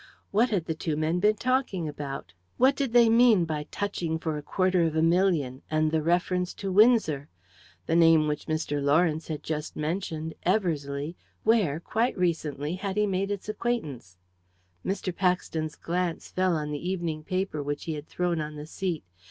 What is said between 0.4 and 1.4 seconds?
had the two men been